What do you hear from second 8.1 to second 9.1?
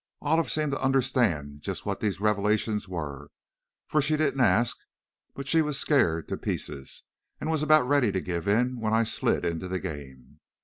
to give in when I